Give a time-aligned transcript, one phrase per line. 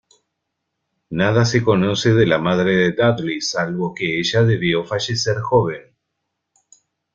[1.11, 5.95] Nada se conoce de la madre de Dudley, salvo que ella debió fallecer joven.